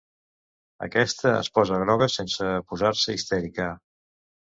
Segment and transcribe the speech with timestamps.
[0.85, 3.69] Aquesta es posa groga sense posar-se histèrica.